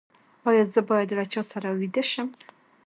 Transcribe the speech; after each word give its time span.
ایا 0.47 0.63
زه 0.73 0.81
باید 0.89 1.09
له 1.17 1.23
چا 1.31 1.41
سره 1.51 1.67
ویده 1.79 2.03
شم؟ 2.11 2.29